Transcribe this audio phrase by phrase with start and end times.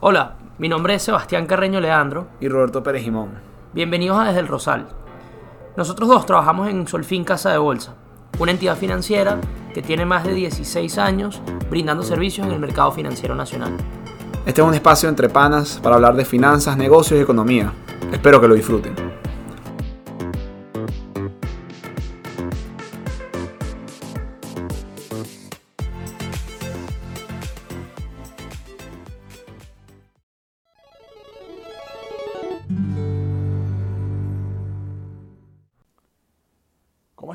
[0.00, 2.28] Hola, mi nombre es Sebastián Carreño Leandro.
[2.40, 3.30] Y Roberto Pérez Jimón.
[3.72, 4.86] Bienvenidos a Desde el Rosal.
[5.76, 7.96] Nosotros dos trabajamos en Solfín Casa de Bolsa,
[8.38, 9.40] una entidad financiera
[9.74, 13.72] que tiene más de 16 años brindando servicios en el mercado financiero nacional.
[14.46, 17.72] Este es un espacio entre panas para hablar de finanzas, negocios y economía.
[18.12, 19.07] Espero que lo disfruten.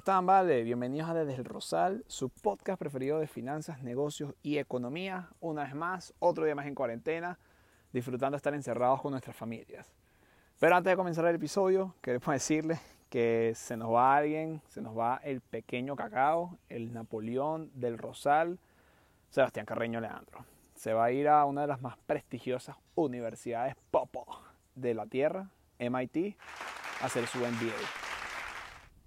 [0.04, 0.64] Están, vale?
[0.64, 5.30] Bienvenidos a Desde el Rosal, su podcast preferido de finanzas, negocios y economía.
[5.40, 7.40] Una vez más, otro día más en cuarentena,
[7.94, 9.94] disfrutando de estar encerrados con nuestras familias.
[10.60, 14.94] Pero antes de comenzar el episodio, queremos decirles que se nos va alguien, se nos
[14.98, 18.60] va el pequeño cacao, el Napoleón del Rosal,
[19.30, 20.44] Sebastián Carreño Leandro.
[20.76, 24.26] Se va a ir a una de las más prestigiosas universidades popo
[24.76, 25.50] de la Tierra,
[25.80, 26.36] MIT,
[27.02, 28.13] a hacer su MBA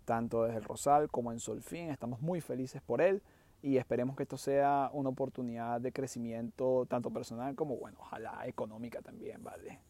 [0.07, 1.91] tanto desde el Rosal como en Solfín.
[1.91, 3.23] Estamos muy felices por él
[3.61, 9.03] y esperemos que esto sea una oportunidad de crecimiento tanto personal como, bueno, ojalá económica
[9.03, 9.81] también, ¿vale?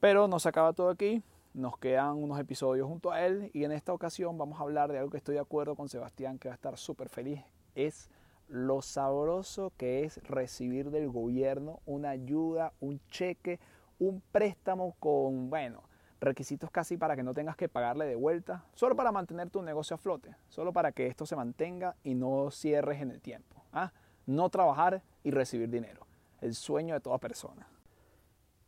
[0.00, 1.22] Pero no se acaba todo aquí,
[1.54, 4.98] nos quedan unos episodios junto a él y en esta ocasión vamos a hablar de
[4.98, 7.40] algo que estoy de acuerdo con Sebastián, que va a estar súper feliz,
[7.74, 8.10] es
[8.48, 13.58] lo sabroso que es recibir del gobierno una ayuda, un cheque,
[13.98, 15.82] un préstamo con, bueno,
[16.20, 19.94] requisitos casi para que no tengas que pagarle de vuelta, solo para mantener tu negocio
[19.94, 23.64] a flote, solo para que esto se mantenga y no cierres en el tiempo.
[23.72, 23.92] ¿ah?
[24.26, 26.06] No trabajar y recibir dinero,
[26.40, 27.68] el sueño de toda persona.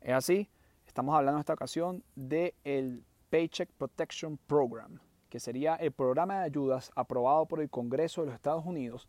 [0.01, 0.49] Es así,
[0.87, 6.91] estamos hablando en esta ocasión del Paycheck Protection Program, que sería el programa de ayudas
[6.95, 9.09] aprobado por el Congreso de los Estados Unidos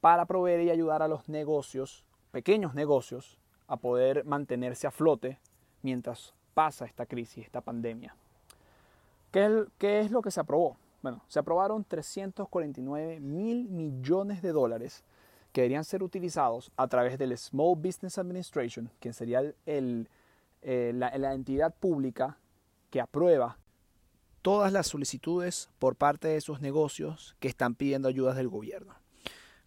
[0.00, 5.38] para proveer y ayudar a los negocios, pequeños negocios, a poder mantenerse a flote
[5.82, 8.14] mientras pasa esta crisis, esta pandemia.
[9.30, 10.76] ¿Qué es, lo que se aprobó?
[11.02, 15.02] Bueno, se aprobaron 349 mil millones de dólares
[15.52, 21.74] que deberían ser utilizados a través del Small Business Administration, que sería eh, la, entidad
[21.74, 22.38] pública
[22.90, 23.58] que aprueba
[24.40, 28.94] todas las solicitudes por parte de esos negocios que están pidiendo ayudas del gobierno.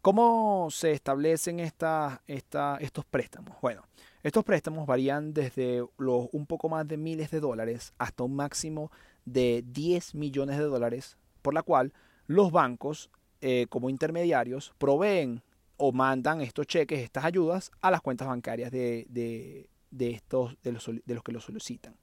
[0.01, 3.57] ¿Cómo se establecen esta, esta, estos préstamos?
[3.61, 3.83] Bueno,
[4.27, 8.91] estos préstamos varían desde los un poco más de miles de dólares hasta un máximo
[9.23, 11.93] de 10 millones de dólares, por la cual
[12.27, 15.43] los bancos eh, como intermediarios proveen
[15.77, 20.73] o mandan estos cheques, estas ayudas a las cuentas bancarias de, de, de estos, de
[20.73, 21.95] los, de los que lo solicitan.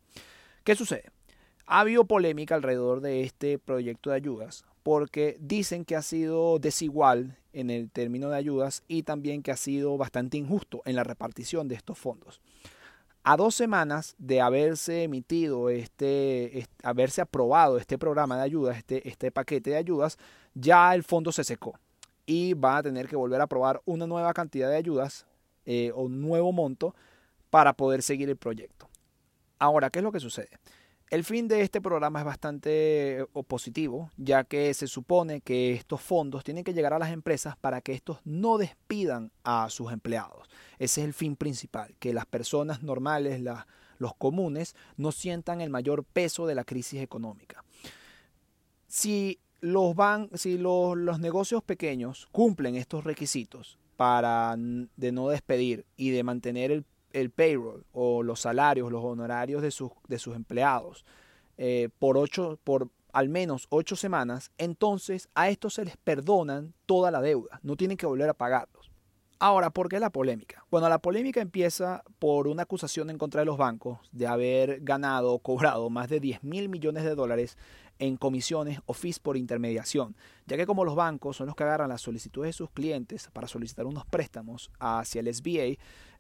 [0.63, 1.11] ¿Qué sucede?
[1.67, 7.39] Ha habido polémica alrededor de este proyecto de ayudas porque dicen que ha sido desigual
[7.55, 11.69] en el término de ayudas y también que ha sido bastante injusto en la repartición
[11.69, 12.43] de estos fondos.
[13.23, 19.31] A dos semanas de haberse emitido este, haberse aprobado este programa de ayudas, este, este
[19.31, 20.19] paquete de ayudas,
[20.53, 21.79] ya el fondo se secó
[22.27, 25.27] y va a tener que volver a aprobar una nueva cantidad de ayudas
[25.65, 26.95] eh, o un nuevo monto
[27.49, 28.91] para poder seguir el proyecto.
[29.59, 30.51] Ahora, ¿qué es lo que sucede?
[31.15, 36.01] El fin de este programa es bastante eh, positivo, ya que se supone que estos
[36.01, 40.49] fondos tienen que llegar a las empresas para que estos no despidan a sus empleados.
[40.81, 43.41] Ese es el fin principal, que las personas normales,
[43.99, 47.65] los comunes, no sientan el mayor peso de la crisis económica.
[48.89, 55.87] Si los, van, si los, los negocios pequeños cumplen estos requisitos para de no despedir
[55.97, 60.37] y de mantener el el payroll o los salarios, los honorarios de sus, de sus
[60.37, 61.05] empleados
[61.57, 67.11] eh, por, ocho, por al menos ocho semanas, entonces a estos se les perdonan toda
[67.11, 68.91] la deuda, no tienen que volver a pagarlos.
[69.39, 70.65] Ahora, ¿por qué la polémica?
[70.71, 75.33] Bueno, la polémica empieza por una acusación en contra de los bancos de haber ganado
[75.33, 77.59] o cobrado más de 10 mil millones de dólares
[77.99, 81.89] en comisiones o fees por intermediación, ya que como los bancos son los que agarran
[81.89, 85.77] las solicitudes de sus clientes para solicitar unos préstamos hacia el SBA,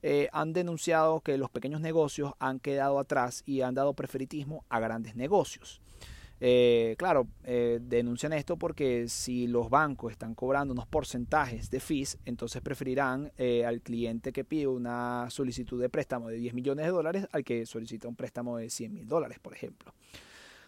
[0.07, 4.79] eh, han denunciado que los pequeños negocios han quedado atrás y han dado preferitismo a
[4.79, 5.81] grandes negocios.
[6.41, 12.19] Eh, claro, eh, denuncian esto porque si los bancos están cobrando unos porcentajes de fees,
[12.27, 13.33] entonces preferirán
[13.67, 17.65] al cliente que pide una solicitud de préstamo de 10 millones de dólares al que
[17.65, 19.95] solicita un préstamo de 100 mil dólares, por ejemplo.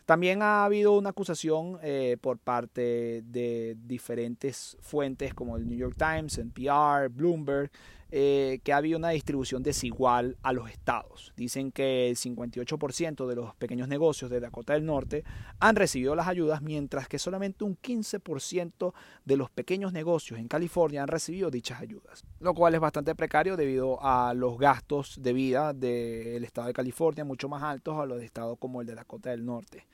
[0.07, 5.97] También ha habido una acusación eh, por parte de diferentes fuentes como el New York
[5.99, 7.73] Times, NPR, Bloomberg,
[8.11, 11.33] eh, que había una distribución desigual a los estados.
[11.37, 15.25] Dicen que el 58% de los pequeños negocios de Dakota del Norte
[15.59, 18.93] han recibido las ayudas, mientras que solamente un 15%
[19.25, 23.57] de los pequeños negocios en California han recibido dichas ayudas, lo cual es bastante precario
[23.57, 28.19] debido a los gastos de vida del estado de California mucho más altos a los
[28.19, 29.87] de estados como el de Dakota del Norte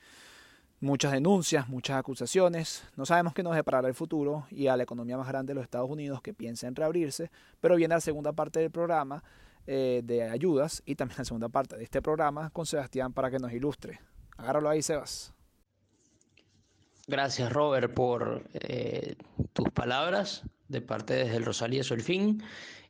[0.83, 2.83] muchas denuncias, muchas acusaciones.
[2.95, 5.63] No sabemos qué nos deparará el futuro y a la economía más grande de los
[5.63, 7.31] Estados Unidos que piensa en reabrirse,
[7.61, 9.23] pero viene la segunda parte del programa
[9.65, 13.39] eh, de ayudas y también la segunda parte de este programa con Sebastián para que
[13.39, 14.01] nos ilustre.
[14.37, 15.33] Agárralo ahí, Sebas.
[17.07, 19.15] Gracias, Robert, por eh,
[19.53, 22.43] tus palabras de parte desde el Rosalía Solfín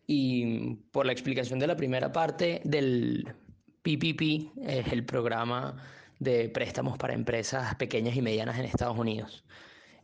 [0.08, 3.36] y por la explicación de la primera parte del
[3.84, 5.76] PPP, es el programa
[6.20, 9.44] de préstamos para empresas pequeñas y medianas en Estados Unidos.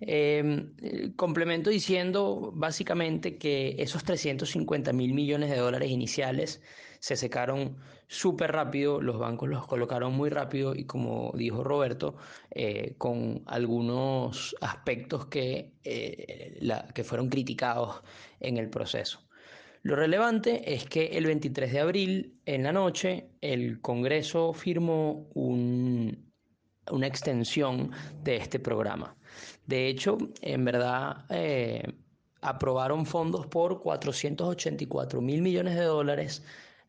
[0.01, 0.73] Em,
[1.17, 6.61] complemento diciendo básicamente que esos 350 mil millones de dólares iniciales
[6.99, 7.77] se secaron
[8.07, 12.15] súper rápido, los bancos los colocaron muy rápido y como dijo Roberto,
[12.51, 16.57] eh, con algunos aspectos que, eh,
[16.93, 18.01] que fueron criticados
[18.39, 19.28] en el proceso.
[19.81, 27.07] Lo relevante es que el 23 de abril, en la noche, el Congreso firmó una
[27.07, 27.91] extensión
[28.23, 29.15] de este programa.
[29.65, 31.83] De hecho, en verdad, eh,
[32.41, 36.43] aprobaron fondos por 484 mil millones de dólares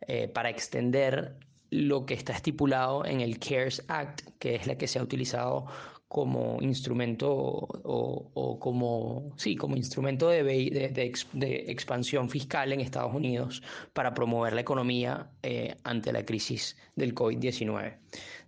[0.09, 1.37] eh, para extender
[1.71, 5.67] lo que está estipulado en el CARES Act, que es la que se ha utilizado
[6.11, 13.63] como instrumento o, como, sí, como instrumento de, de, expansión fiscal en Estados Unidos
[13.93, 17.97] para promover la economía eh, ante la crisis del COVID-19.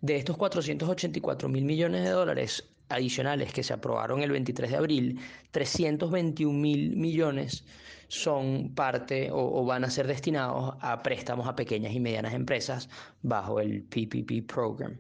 [0.01, 5.21] De estos 484 mil millones de dólares adicionales que se aprobaron el 23 de abril,
[5.53, 7.65] 321 mil millones
[8.09, 12.89] son parte o, van a ser destinados a préstamos a pequeñas y medianas empresas
[13.23, 14.99] bajo el PPP Program.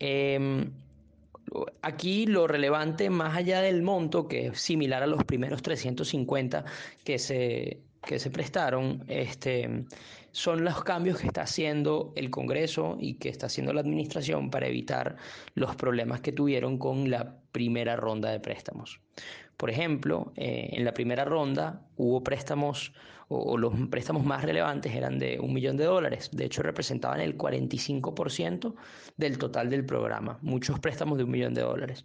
[0.00, 0.72] Em,
[1.82, 6.64] Aquí lo relevante, más allá del monto, que es similar a los primeros 350
[7.04, 9.84] que se, que se prestaron, este,
[10.32, 14.66] son los cambios que está haciendo el Congreso y que está haciendo la Administración para
[14.66, 15.16] evitar
[15.54, 19.00] los problemas que tuvieron con la primera ronda de préstamos.
[19.56, 22.92] Por ejemplo, eh, en la primera ronda hubo préstamos
[23.28, 26.30] o, los préstamos más relevantes eran de un millón de dólares.
[26.32, 28.74] De hecho, representaban el 45%
[29.16, 30.38] del total del programa.
[30.42, 32.04] Muchos préstamos de un millón de dólares.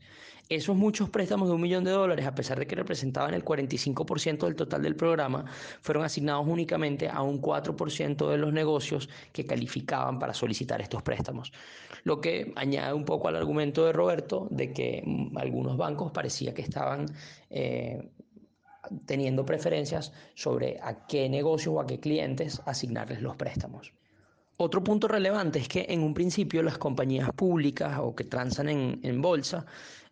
[0.50, 4.46] Esos muchos préstamos de un millón de dólares, a pesar de que representaban el 45%
[4.46, 5.46] del total del programa,
[5.82, 11.54] fueron asignados únicamente a un 4% de los negocios que calificaban para solicitar estos préstamos.
[12.04, 16.52] Lo que añade un poco al argumento de Roberto de que mm, algunos bancos parecía
[16.56, 17.06] que estaban
[17.52, 18.10] eh,
[19.06, 23.94] teniendo preferencias sobre a qué negocio o a qué clientes asignarles los préstamos.
[24.58, 29.22] Otro punto relevante es que en un principio las compañías públicas o que transan en,
[29.22, 29.66] bolsa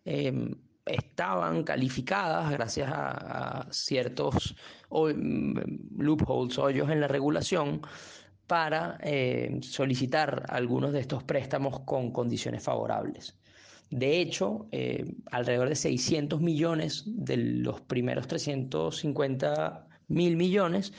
[0.04, 0.54] em,
[0.86, 4.56] estaban calificadas gracias a, ciertos
[4.90, 7.82] mm, loopholes o hoyos en la regulación
[8.46, 13.37] para eh, solicitar algunos de estos préstamos con condiciones favorables.
[13.90, 20.92] De hecho, eh, alrededor de 600 millones de los primeros 350 mil millones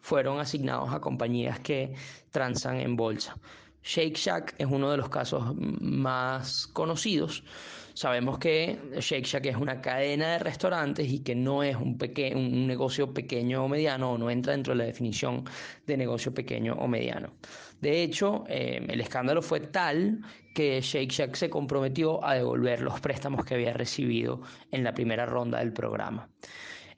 [0.00, 1.94] fueron asignados a compañías que
[2.30, 3.36] transan en bolsa.
[3.82, 7.44] Shake Shack es uno de los casos más conocidos.
[7.96, 11.96] Sabemos que Shake Shack es una cadena de restaurantes y que no es un,
[12.34, 15.44] un negocio pequeño o mediano o no entra dentro de la definición
[15.86, 17.32] de negocio pequeño o mediano.
[17.80, 20.20] De hecho, eh, el escándalo fue tal
[20.54, 25.24] que Shake Shack se comprometió a devolver los préstamos que había recibido en la primera
[25.24, 26.28] ronda del programa.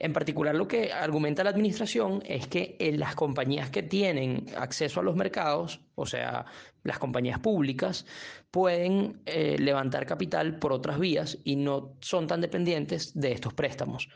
[0.01, 5.01] En particular, lo que argumenta la administración es que en las compañías que tienen acceso
[5.01, 6.45] a los mercados, o sea,
[6.83, 8.05] las compañías públicas,
[8.49, 14.07] pueden eh, levantar capital por otras vías y no son tan dependientes de estos préstamos.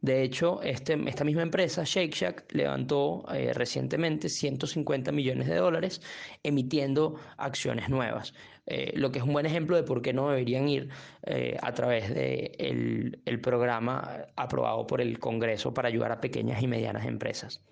[0.00, 6.00] De hecho, este, esta misma empresa, Shake Shack, levantó eh, recientemente 150 millones de dólares
[6.42, 8.32] emitiendo acciones nuevas,
[8.66, 10.88] eh, lo que es un buen ejemplo de por qué no deberían ir
[11.24, 16.62] eh, a través del de el programa aprobado por el Congreso para ayudar a pequeñas
[16.62, 17.62] y medianas empresas.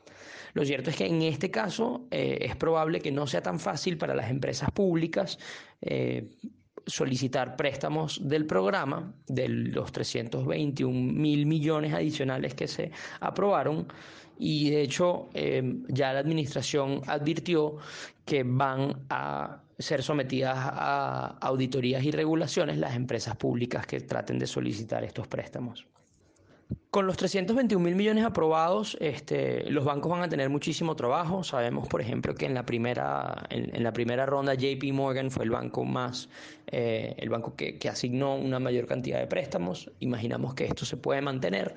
[0.52, 4.14] Lo cierto es que en este caso es probable que no sea tan fácil para
[4.14, 5.38] las empresas públicas
[6.88, 12.90] solicitar préstamos del programa, de los 321 mil millones adicionales que se
[13.20, 13.86] aprobaron,
[14.38, 17.76] y de hecho eh, ya la administración advirtió
[18.24, 24.46] que van a ser sometidas a auditorías y regulaciones las empresas públicas que traten de
[24.46, 25.86] solicitar estos préstamos.
[26.90, 31.44] Con los 321 mil millones aprobados, este, los bancos van a tener muchísimo trabajo.
[31.44, 35.50] Sabemos, por ejemplo, que en la primera, en, la primera ronda JP Morgan fue el
[35.50, 36.28] banco más,
[36.66, 39.90] eh, el banco que, asignó una mayor cantidad de préstamos.
[40.00, 41.76] Imaginamos que esto se puede mantener.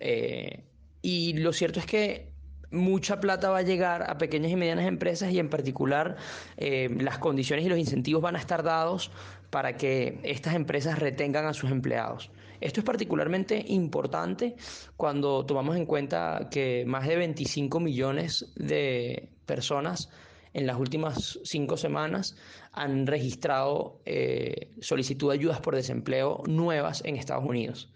[0.00, 0.64] Eh,
[1.02, 2.32] y lo cierto es que
[2.70, 6.16] mucha plata va a llegar a pequeñas y medianas empresas y en particular
[6.56, 9.10] eh, las condiciones y los incentivos van a estar dados
[9.50, 12.30] para que estas empresas retengan a sus empleados.
[12.60, 14.56] Esto es particularmente importante
[14.96, 20.10] cuando tomamos en cuenta que más de 25 millones de personas
[20.56, 22.34] en las últimas cinco semanas
[22.72, 27.92] han registrado eh, solicitud de ayudas por desempleo nuevas en Estados Unidos.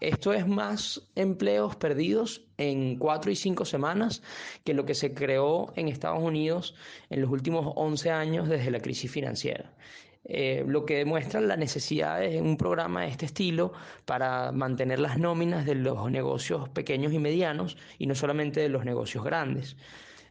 [0.00, 4.22] Esto es más empleos perdidos en cuatro y cinco semanas
[4.64, 6.74] que lo que se creó en Estados Unidos
[7.10, 9.72] en los últimos 11 años desde la crisis financiera.
[10.24, 13.72] Eh, lo que demuestra la necesidad de un programa de este estilo
[14.04, 18.84] para mantener las nóminas de los negocios pequeños y medianos y no solamente de los
[18.84, 19.76] negocios grandes.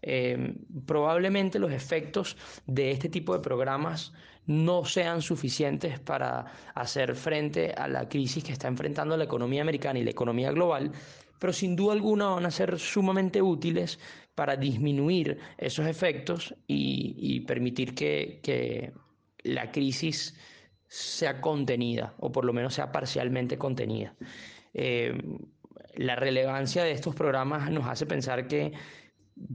[0.01, 0.55] Eh,
[0.86, 4.13] probablemente los efectos de este tipo de programas
[4.46, 10.00] no sean suficientes para hacer frente a la crisis que está enfrentando la economía americana
[10.00, 10.91] y la economía global,
[11.39, 14.00] pero sin duda alguna van a ser sumamente útiles
[14.36, 18.93] para disminuir esos efectos y, permitir que
[19.43, 20.38] la crisis
[20.88, 24.15] sea contenida o por lo menos sea parcialmente contenida.
[24.74, 25.17] Eh,
[25.96, 28.74] la relevancia de estos programas nos hace pensar que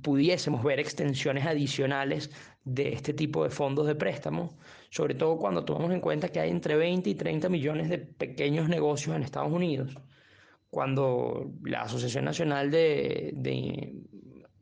[0.03, 2.31] pudiésemos ver extensiones adicionales
[2.64, 4.57] de este tipo de fondos de préstamo,
[4.91, 8.69] sobre todo cuando tomamos en cuenta que hay entre 20 y 30 millones de pequeños
[8.69, 9.97] negocios en Estados Unidos,
[10.71, 13.95] cuando la Asociación Nacional de, de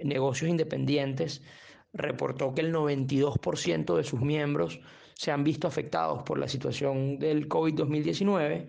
[0.01, 1.43] Negocios Independientes
[1.93, 4.81] reportó que el 92% de sus miembros
[5.15, 8.67] se han visto afectados por la situación del COVID-2019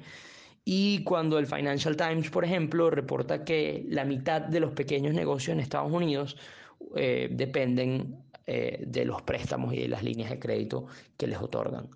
[0.66, 5.54] y cuando el Financial Times, por ejemplo, reporta que la mitad de los pequeños negocios
[5.54, 6.38] en Estados Unidos
[6.96, 10.86] eh, dependen eh, de los préstamos y de las líneas de crédito
[11.18, 11.90] que les otorgan.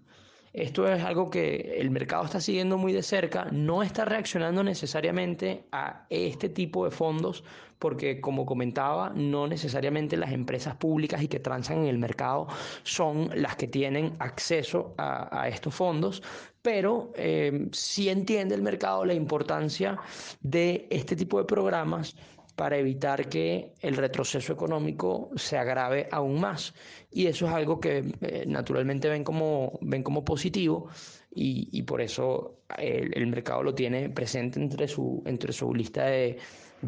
[0.54, 5.66] Esto es algo que el mercado está siguiendo muy de cerca, no está reaccionando necesariamente
[5.72, 7.44] a este tipo de fondos
[7.80, 12.48] porque como comentaba, no necesariamente las empresas públicas y que transan en el mercado
[12.84, 16.24] son las que tienen acceso a, estos fondos,
[16.62, 20.00] pero eh, sí entiende el mercado la importancia
[20.42, 22.16] de este tipo de programas
[22.58, 26.74] para evitar que el retroceso económico se agrave aún más.
[27.12, 30.90] Y eso es algo que eh, naturalmente ven como, ven como positivo
[31.30, 36.40] y, por eso el, mercado lo tiene presente entre su, entre su lista de,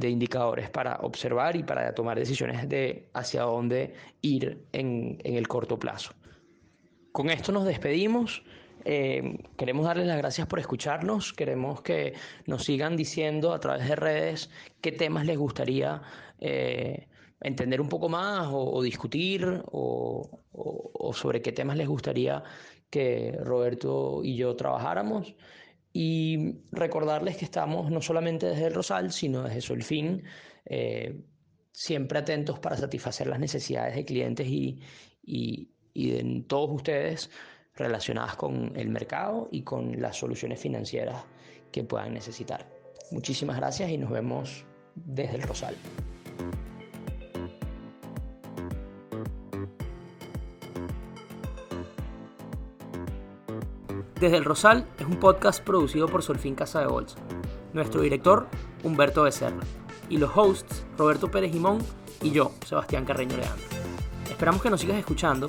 [0.01, 5.77] indicadores para observar y para tomar decisiones de hacia dónde ir en, en el corto
[5.77, 6.13] plazo.
[7.11, 8.43] Con esto nos despedimos.
[8.85, 12.13] Eh, queremos darles las gracias por escucharnos, queremos que
[12.45, 14.49] nos sigan diciendo a través de redes
[14.81, 16.01] qué temas les gustaría
[16.39, 17.07] eh,
[17.41, 22.43] entender un poco más o, discutir o, sobre qué temas les gustaría
[22.89, 25.35] que Roberto y yo trabajáramos.
[25.91, 30.23] Y recordarles que estamos no solamente desde el Rosal, sino desde Solfin,
[30.65, 31.19] eh,
[31.71, 34.79] siempre atentos para satisfacer las necesidades de clientes y,
[35.23, 37.31] y, y de todos ustedes
[37.79, 41.23] relacionadas con el mercado y con las soluciones financieras
[41.71, 42.67] que puedan necesitar.
[43.11, 45.75] Muchísimas gracias y nos vemos desde el Rosal.
[54.19, 57.17] Desde el Rosal es un podcast producido por Solfín Casa de Bolsa.
[57.71, 58.47] Nuestro director,
[58.83, 59.61] Humberto Becerra.
[60.09, 61.79] Y los hosts, Roberto Pérez Jimón
[62.21, 63.65] y yo, Sebastián Carreño Leandro.
[64.29, 65.47] Esperamos que nos sigas escuchando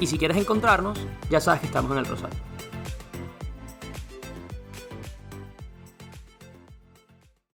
[0.00, 0.98] y si quieres encontrarnos,
[1.30, 2.45] ya sabes que estamos en el Rosario.